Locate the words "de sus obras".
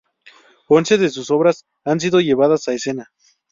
0.97-1.67